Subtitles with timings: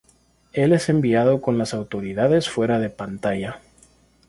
[0.53, 3.59] Él es enviado con las autoridades fuera de pantalla.